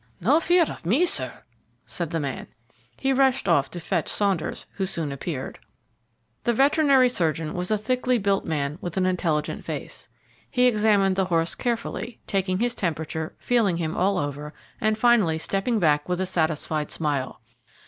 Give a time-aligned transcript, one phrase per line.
[0.19, 1.43] "No fear of me, sir,"
[1.85, 2.47] said the man.
[2.97, 5.59] He rushed off to fetch Saunders, who soon appeared.
[6.43, 10.09] The veterinary surgeon was a thickly built man, with an intelligent face.
[10.49, 15.77] He examined the horse carefully, taking his temperature, feeling him all over, and finally stepping
[15.77, 17.39] back with a satisfied smile.